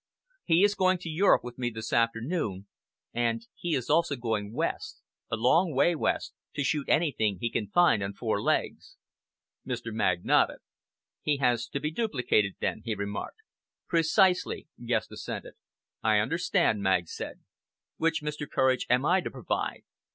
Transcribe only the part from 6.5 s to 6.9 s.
to shoot